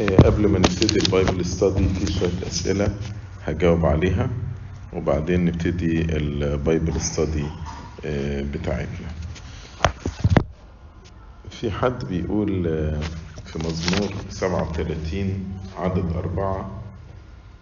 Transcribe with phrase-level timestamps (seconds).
[0.00, 2.94] إيه، قبل ما نبتدي ال Bible study في شوية أسئلة
[3.44, 4.30] هجاوب عليها
[4.92, 7.44] وبعدين نبتدي ال Bible study
[8.04, 9.08] إيه، بتاعتنا.
[11.50, 13.00] في حد بيقول آه،
[13.46, 15.44] في مزمور 37
[15.76, 16.82] عدد أربعة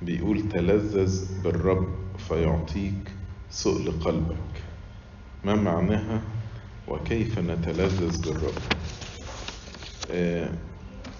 [0.02, 1.88] بيقول تلذذ بالرب
[2.28, 3.10] فيعطيك
[3.50, 4.36] سؤل قلبك.
[5.44, 6.20] ما معناها؟
[6.88, 8.54] وكيف نتلذذ بالرب؟
[10.10, 10.48] آه،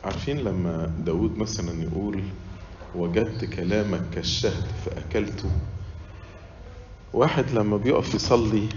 [0.05, 2.23] عارفين لما داود مثلا يقول
[2.95, 5.51] وجدت كلامك كالشهد فأكلته.
[7.13, 8.69] واحد لما بيقف يصلي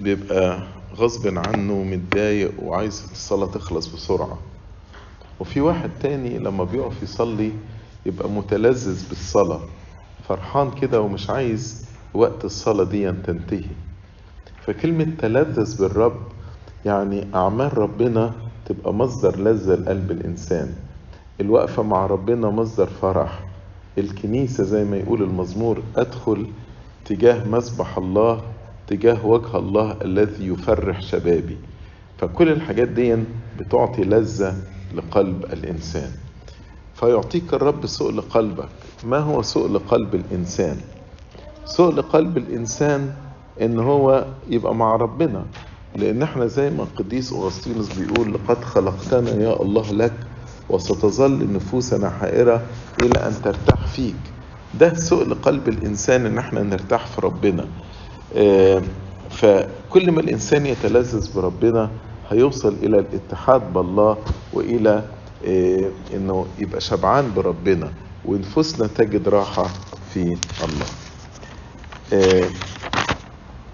[0.00, 0.62] بيبقى
[0.96, 4.38] غصب عنه متضايق وعايز الصلاة تخلص بسرعة.
[5.40, 7.52] وفي واحد تاني لما بيقف يصلي
[8.06, 9.60] يبقى متلذذ بالصلاة
[10.28, 11.84] فرحان كده ومش عايز
[12.14, 13.64] وقت الصلاة دي تنتهي
[14.66, 16.16] فكلمة تلذذ بالرب
[16.84, 18.34] يعني أعمال ربنا
[18.66, 20.74] تبقى مصدر لذة لقلب الإنسان.
[21.40, 23.44] الوقفة مع ربنا مصدر فرح.
[23.98, 26.46] الكنيسة زي ما يقول المزمور أدخل
[27.04, 28.42] تجاه مسبح الله
[28.86, 31.56] تجاه وجه الله الذي يفرح شبابي.
[32.18, 33.16] فكل الحاجات دي
[33.58, 34.56] بتعطي لذة
[34.94, 36.10] لقلب الإنسان.
[36.94, 38.68] فيعطيك الرب سؤل قلبك
[39.04, 40.76] ما هو سؤل قلب الإنسان؟
[41.64, 43.12] سؤل قلب الإنسان
[43.62, 45.44] إن هو يبقى مع ربنا.
[45.96, 50.12] لأن إحنا زي ما القديس أغسطينوس بيقول لقد خلقتنا يا الله لك
[50.68, 52.62] وستظل نفوسنا حائرة
[53.02, 54.14] إلى أن ترتاح فيك.
[54.80, 57.66] ده سؤل قلب الإنسان إن إحنا نرتاح في ربنا.
[58.36, 58.82] آه،
[59.30, 61.90] فكل ما الإنسان يتلذذ بربنا
[62.30, 64.16] هيوصل إلى الاتحاد بالله
[64.52, 65.04] وإلى
[65.46, 67.92] آه، إنه يبقى شبعان بربنا
[68.24, 69.66] ونفوسنا تجد راحة
[70.14, 70.20] في
[70.64, 70.86] الله.
[72.12, 72.48] آه،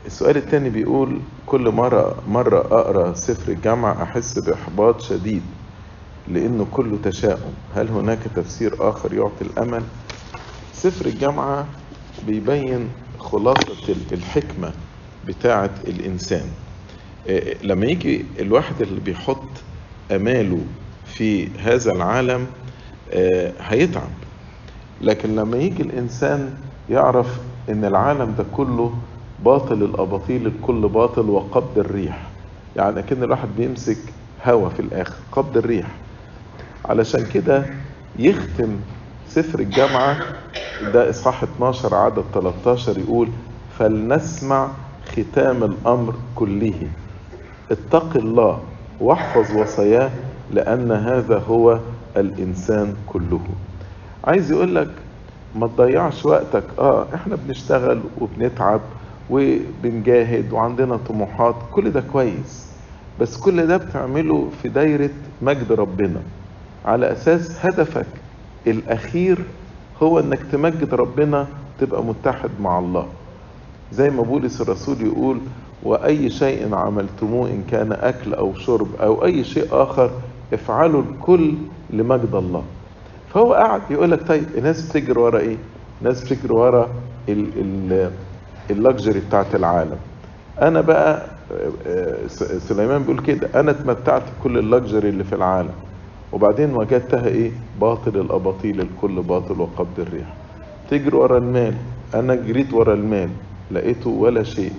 [0.07, 1.21] السؤال الثاني بيقول
[1.51, 5.43] كل مرة مرة أقرأ سفر الجامعة أحس بإحباط شديد
[6.29, 7.55] لأنه كله تشاؤم.
[7.77, 9.83] هل هناك تفسير آخر يعطي الأمل؟
[10.73, 11.67] سفر الجامعة
[12.27, 14.73] بيبين خلاصة الحكمة
[15.27, 16.47] بتاعة الإنسان.
[17.29, 19.49] آه، لما يجي الواحد اللي بيحط
[20.11, 20.61] أماله
[21.05, 22.47] في هذا العالم
[23.13, 24.11] آه، هيتعب.
[25.03, 26.55] لكن لما يجي الإنسان
[26.91, 27.27] يعرف
[27.69, 28.95] إن العالم ده كله
[29.45, 32.23] باطل الأباطيل الكل باطل وقبض الريح.
[32.77, 33.99] يعني كأن الواحد بيمسك
[34.47, 35.87] هوا في الآخر قبض الريح.
[36.85, 37.65] علشان كده
[38.19, 38.77] يختم
[39.29, 40.17] سفر الجامعة
[40.93, 43.29] ده إصحاح 12 عدد 13 يقول
[43.79, 44.69] فلنسمع
[45.13, 46.75] ختام الأمر كله.
[47.71, 48.59] اتق الله
[49.01, 50.11] واحفظ وصاياه
[50.53, 51.79] لأن هذا هو
[52.17, 53.41] الإنسان كله.
[54.25, 54.89] عايز يقول لك
[55.55, 56.65] ما تضيعش وقتك.
[56.79, 58.81] آه إحنا بنشتغل وبنتعب
[59.31, 62.67] وبنجاهد وعندنا طموحات كل ده كويس
[63.21, 65.11] بس كل ده بتعمله في دايرة
[65.43, 66.21] مجد ربنا.
[66.85, 68.07] على أساس هدفك
[68.67, 69.39] الأخير
[70.03, 71.47] هو إنك تمجد ربنا
[71.81, 73.07] تبقى متحد مع الله.
[73.93, 75.39] زي ما بولس الرسول يقول
[75.83, 80.11] وأي شيء عملتموه إن كان أكل أو شرب أو أي شيء آخر
[80.53, 81.55] افعلوا الكل
[81.91, 82.63] لمجد الله.
[83.35, 85.57] فهو قاعد يقول لك طيب الناس بتجري ورا إيه؟
[86.03, 86.89] الناس بتجري ورا
[88.71, 89.97] اللكجري بتاعت العالم.
[90.63, 91.27] أنا بقى
[91.87, 92.17] آه،
[92.69, 95.71] سليمان بيقول كده أنا اتمتعت بكل اللكجري اللي في العالم
[96.33, 100.27] وبعدين وجدتها إيه؟ باطل الأباطيل الكل باطل وقبض الريح.
[100.91, 101.75] تجري ورا المال
[102.15, 103.31] أنا جريت ورا المال
[103.71, 104.73] لقيته ولا شيء.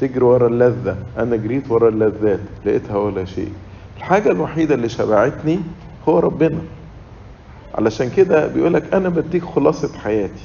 [0.00, 3.52] تجري ورا اللذة أنا جريت ورا اللذات لقيتها ولا شيء.
[3.96, 5.60] الحاجة الوحيدة اللي شبعتني
[6.08, 6.58] هو ربنا.
[7.74, 10.44] علشان كده بيقولك أنا بديك خلاصة حياتي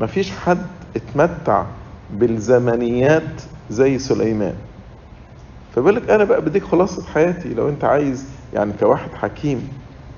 [0.00, 0.66] مفيش حد
[0.96, 1.64] اتمتع
[2.12, 4.54] بالزمنيات زي سليمان.
[5.74, 9.68] فبيقولك أنا بقى بديك خلاصة حياتي لو أنت عايز يعني كواحد حكيم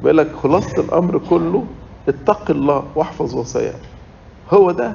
[0.02, 1.64] بيقولك خلاصة الأمر كله
[2.08, 3.74] اتق الله واحفظ وصاياه.
[4.50, 4.92] هو ده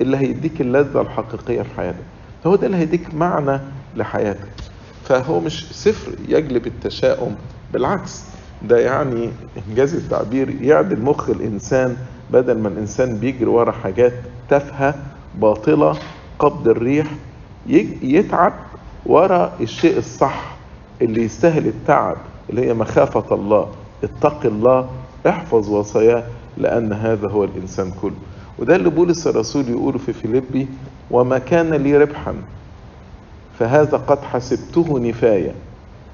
[0.00, 2.04] اللي هيديك اللذة الحقيقية في حياتك.
[2.46, 3.60] هو ده اللي هيديك معنى
[3.96, 4.48] لحياتك.
[5.04, 7.34] فهو مش سفر يجلب التشاؤم
[7.72, 8.22] بالعكس
[8.62, 9.30] ده يعني
[9.68, 11.96] إنجاز التعبير يعدل مخ الإنسان
[12.30, 14.12] بدل ما الإنسان بيجري ورا حاجات
[14.48, 14.94] تافهة
[15.34, 15.96] باطلة
[16.42, 17.06] قبض الريح
[18.02, 18.52] يتعب
[19.06, 20.56] ورا الشيء الصح
[21.02, 22.16] اللي يستاهل التعب
[22.50, 23.68] اللي هي مخافة الله.
[24.04, 24.88] اتق الله
[25.28, 26.24] احفظ وصاياه
[26.56, 28.14] لأن هذا هو الإنسان كله.
[28.58, 30.68] وده اللي بولس الرسول يقوله في فيليبي
[31.10, 32.34] وما كان لي ربحا
[33.58, 35.52] فهذا قد حسبته نفاية.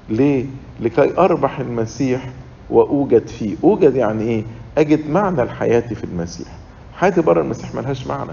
[0.09, 0.45] ليه؟
[0.79, 2.29] لكي أربح المسيح
[2.69, 3.55] وأوجد فيه.
[3.63, 4.43] أوجد يعني إيه؟
[4.77, 6.47] أجد معنى لحياتي في المسيح.
[6.95, 8.31] حياتي بره المسيح ملهاش معنى.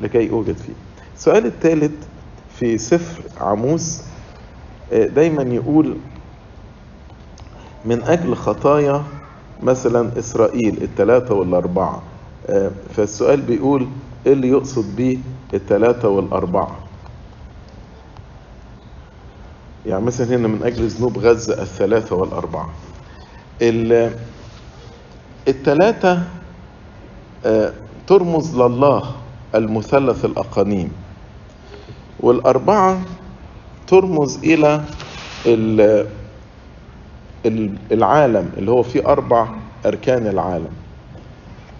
[0.00, 0.72] لكي أوجد فيه.
[1.20, 1.92] السؤال الثالث
[2.58, 4.02] في سفر عموس
[4.92, 5.96] آه، دايما يقول
[7.84, 9.02] من أجل خطايا
[9.62, 12.02] مثلا إسرائيل الثلاثة والأربعة
[12.48, 13.86] آه، فالسؤال بيقول
[14.26, 15.18] إيه اللي يقصد بيه
[15.54, 16.76] الثلاثة والأربعة؟
[19.86, 22.70] يعني مثلا هنا من أجل ذنوب غزة الثلاثة والأربعة.
[23.62, 24.14] ال-
[25.48, 26.22] الثلاثة
[27.46, 27.72] آه،
[28.06, 29.02] ترمز لله
[29.54, 30.92] المثلث الأقانيم.
[32.22, 33.00] والأربعة
[33.86, 34.80] ترمز إلى
[35.46, 36.06] ال-
[37.46, 39.48] ال- العالم اللي هو فيه أربع
[39.86, 40.70] أركان العالم.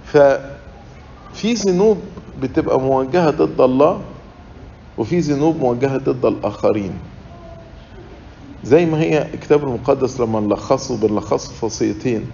[0.04, 1.98] ففي ذنوب
[2.42, 4.00] بتبقى موجهة ضد الله
[4.98, 6.92] وفي ذنوب موجهة ضد الآخرين.
[8.64, 12.26] زي ما هي الكتاب المقدس لما نلخصه بنلخصه في وصيتين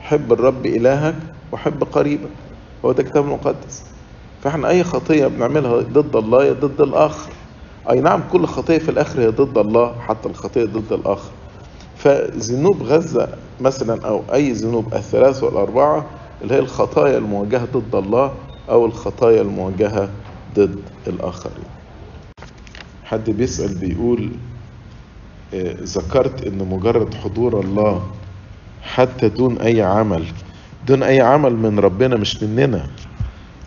[0.00, 1.14] حب الرب إلهك
[1.52, 2.30] وحب قريبك.
[2.84, 3.82] هو ده الكتاب المقدس.
[4.42, 7.30] فإحنا أي خطية بنعملها ضد الله ضد الآخر.
[7.90, 11.30] أي نعم كل خطية في الآخر هي ضد الله حتى الخطية ضد الآخر.
[11.96, 13.28] فذنوب غزة
[13.60, 16.06] مثلا أو أي ذنوب الثلاث والأربعة
[16.42, 18.32] اللي هي الخطايا الموجهة ضد الله
[18.70, 20.08] أو الخطايا الموجهة
[20.56, 21.64] ضد الآخرين.
[23.04, 24.30] حد بيسأل بيقول
[25.54, 28.06] آه، ذكرت إن مجرد حضور الله
[28.82, 30.24] حتى دون أي عمل
[30.86, 32.86] دون أي عمل من ربنا مش مننا.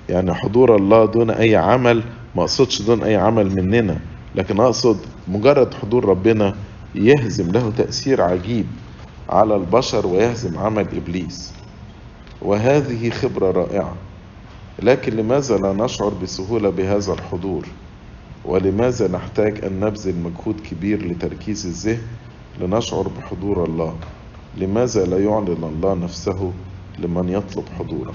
[0.09, 2.03] يعني حضور الله دون أي عمل
[2.37, 3.99] ما أقصدش دون أي عمل مننا
[4.35, 4.97] لكن أقصد
[5.27, 6.55] مجرد حضور ربنا
[6.95, 8.65] يهزم له تأثير عجيب
[9.29, 11.53] على البشر ويهزم عمل إبليس.
[12.41, 13.93] وهذه خبرة رائعة.
[14.83, 17.65] لكن لماذا لا نشعر بسهولة بهذا الحضور؟
[18.45, 22.01] ولماذا نحتاج أن نبذل مجهود كبير لتركيز الذهن
[22.61, 23.95] لنشعر بحضور الله؟
[24.57, 26.51] لماذا لا يعلن الله نفسه
[26.99, 28.13] لمن يطلب حضوره؟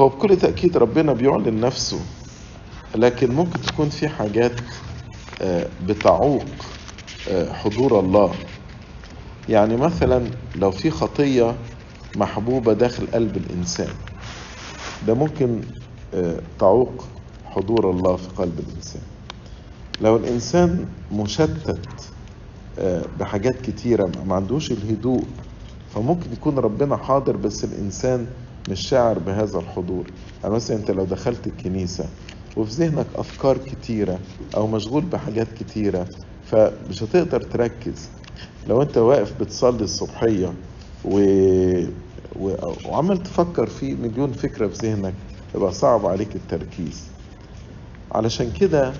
[0.00, 2.00] هو بكل تأكيد ربنا بيعلن نفسه
[2.94, 4.52] لكن ممكن تكون في حاجات
[5.42, 6.44] آه، بتعوق
[7.30, 8.32] آه، حضور الله.
[9.48, 11.54] يعني مثلا لو في خطية
[12.16, 13.88] محبوبة داخل قلب الإنسان
[15.06, 15.60] ده ممكن
[16.14, 17.04] آه، تعوق
[17.44, 19.02] حضور الله في قلب الإنسان.
[20.00, 21.88] لو الإنسان مشتت
[23.20, 25.24] بحاجات كتيرة ما عندوش الهدوء
[25.94, 28.26] فممكن يكون ربنا حاضر بس الإنسان
[28.68, 30.06] مش شاعر بهذا الحضور.
[30.42, 32.04] يعني مثلا أنت لو دخلت الكنيسة
[32.56, 34.18] وفي ذهنك أفكار كتيرة
[34.56, 36.06] أو مشغول بحاجات كتيرة
[36.50, 38.08] فمش هتقدر تركز.
[38.68, 40.52] لو أنت واقف بتصلي الصبحية
[41.04, 41.18] و...
[42.36, 42.54] و...
[42.88, 45.14] وعمال تفكر في مليون فكرة في ذهنك
[45.54, 47.04] يبقى صعب عليك التركيز.
[48.12, 48.92] علشان كده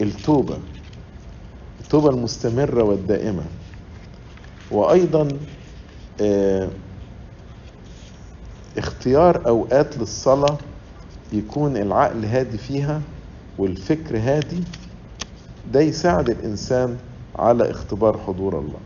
[0.00, 0.58] التوبة
[1.80, 3.44] التوبة المستمرة والدائمة.
[4.70, 5.28] وأيضا
[6.20, 6.68] آه،
[8.78, 10.58] اختيار أوقات للصلاة
[11.32, 13.00] يكون العقل هادي فيها
[13.58, 14.62] والفكر هادي
[15.72, 16.96] ده يساعد الإنسان
[17.38, 18.78] على اختبار حضور الله.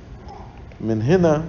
[0.81, 1.45] من هنا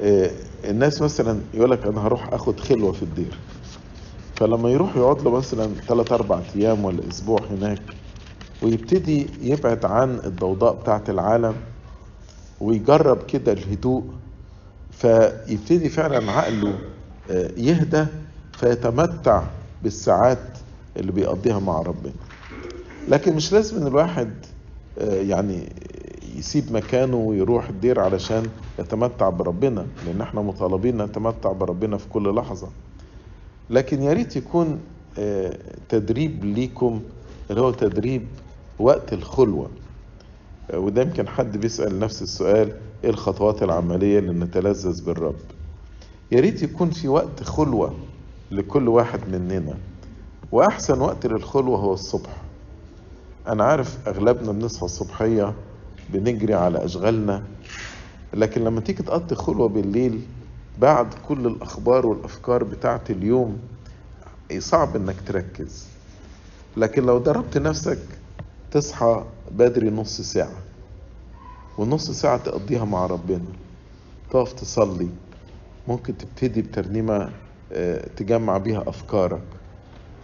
[0.00, 0.30] آه،
[0.64, 3.38] الناس مثلا يقولك أنا هروح أخد خلوة في الدير.
[4.36, 7.82] فلما يروح يقعد له مثلا 3 4 أيام ولا أسبوع هناك
[8.62, 11.54] ويبتدي يبعد عن الضوضاء بتاعة العالم
[12.60, 14.04] ويجرب كده الهدوء
[14.96, 16.78] فيبتدي فعلا عقله
[17.30, 18.06] آه، يهدى
[18.52, 19.42] فيتمتع
[19.82, 20.38] بالساعات
[20.96, 22.12] اللي بيقضيها مع ربنا.
[23.08, 24.30] لكن مش لازم إن الواحد
[24.98, 25.68] آه، يعني
[26.36, 28.46] يسيب مكانه ويروح الدير علشان
[28.78, 32.68] يتمتع بربنا لأن إحنا مطالبين نتمتع بربنا في كل لحظة.
[33.70, 34.80] لكن يا ريت يكون
[35.18, 35.56] آه،
[35.88, 37.00] تدريب ليكم
[37.50, 38.26] اللي هو تدريب
[38.78, 39.64] وقت الخلوة.
[39.64, 39.85] آه،
[40.74, 42.72] وده يمكن حد بيسأل نفس السؤال
[43.04, 45.34] إيه الخطوات العملية لنتلذذ بالرب؟
[46.32, 47.94] يا ريت يكون في وقت خلوة
[48.50, 49.74] لكل واحد مننا
[50.52, 52.42] وأحسن وقت للخلوة هو الصبح.
[53.48, 55.54] أنا عارف أغلبنا بنصحى الصبحية
[56.10, 57.42] بنجري على أشغالنا
[58.34, 60.20] لكن لما تيجي تقضي خلوة بالليل
[60.78, 63.58] بعد كل الأخبار والأفكار بتاعت اليوم
[64.58, 65.86] صعب إنك تركز.
[66.76, 67.98] لكن لو دربت نفسك
[68.70, 70.62] تصحى بدري نص ساعة.
[71.78, 73.44] والنص ساعة تقضيها مع ربنا.
[74.30, 75.08] تقف تصلي.
[75.88, 77.30] ممكن تبتدي بترنيمة
[77.72, 79.42] آه، تجمع بيها أفكارك.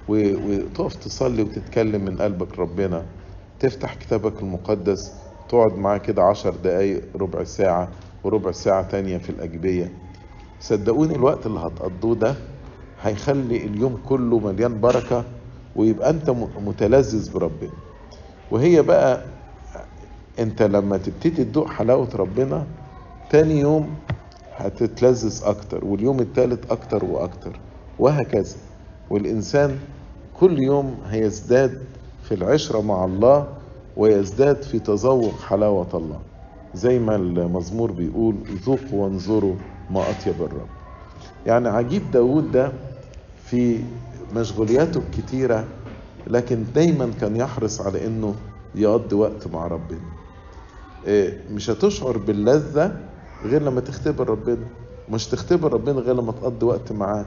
[0.08, 3.06] وتقف تصلي وتتكلم من قلبك ربنا.
[3.60, 5.12] تفتح كتابك المقدس.
[5.48, 7.88] تقعد معاه كده عشر دقايق ربع ساعة
[8.24, 9.92] وربع ساعة تانية في الأجبية.
[10.60, 12.34] صدقوني الوقت اللي هتقضوه ده
[13.02, 15.24] هيخلي اليوم كله مليان بركة
[15.76, 17.70] ويبقى أنت متلذذ بربنا.
[18.52, 19.24] وهي بقى
[20.38, 22.66] أنت لما تبتدي تدوق حلاوة ربنا
[23.30, 23.94] تاني يوم
[24.56, 27.52] هتتلذذ أكتر واليوم التالت أكتر وأكتر
[27.98, 28.56] وهكذا.
[29.10, 29.78] والإنسان
[30.40, 31.82] كل يوم هيزداد
[32.22, 33.46] في العشرة مع الله
[33.96, 36.18] ويزداد في تذوق حلاوة الله.
[36.74, 38.34] زي ما المزمور بيقول
[38.66, 39.54] ذوقوا وانظروا
[39.90, 40.68] ما أطيب الرب.
[41.46, 42.72] يعني عجيب داود ده
[43.44, 43.80] في
[44.36, 45.64] مشغولياته الكتيرة
[46.26, 48.34] لكن دايما كان يحرص على إنه
[48.74, 50.00] يقضي وقت مع ربنا.
[51.06, 52.96] إيه، مش هتشعر باللذة
[53.44, 54.66] غير لما تختبر ربنا.
[55.10, 57.26] مش تختبر ربنا غير لما تقضي وقت معاه.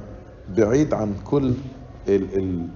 [0.58, 1.54] بعيد عن كل
[2.08, 2.68] ال-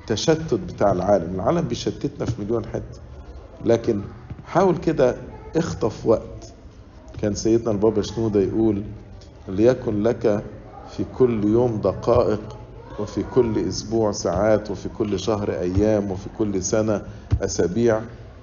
[0.00, 1.34] التشتت بتاع العالم.
[1.34, 3.00] العالم بيشتتنا في مليون حتة.
[3.64, 4.00] لكن
[4.44, 5.16] حاول كده
[5.56, 6.52] اخطف وقت.
[7.22, 8.82] كان سيدنا البابا شنودة يقول
[9.48, 10.44] ليكن لك
[10.96, 12.56] في كل يوم دقائق
[13.00, 17.02] وفي كل أسبوع ساعات وفي كل شهر أيام وفي كل سنة
[17.42, 18.00] أسابيع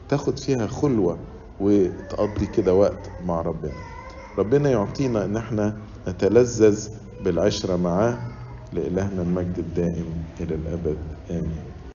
[0.10, 1.18] تاخد فيها خلوة
[1.60, 3.72] وتقضي كده وقت مع ربنا.
[4.38, 6.90] ربنا يعطينا إن إحنا نتلذذ
[7.24, 8.18] بالعشرة معاه
[8.74, 10.06] لإلهنا المجد الدائم
[10.42, 10.98] إلى الأبد.
[11.32, 11.77] آمين.